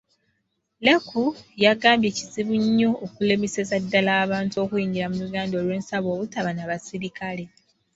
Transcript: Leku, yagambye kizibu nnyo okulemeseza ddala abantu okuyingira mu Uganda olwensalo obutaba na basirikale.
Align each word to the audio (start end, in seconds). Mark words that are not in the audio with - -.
Leku, 0.85 1.23
yagambye 1.65 2.09
kizibu 2.17 2.53
nnyo 2.63 2.89
okulemeseza 3.05 3.75
ddala 3.83 4.11
abantu 4.23 4.55
okuyingira 4.63 5.07
mu 5.13 5.19
Uganda 5.27 5.53
olwensalo 5.61 6.07
obutaba 6.15 6.49
na 6.53 6.63
basirikale. 6.69 7.45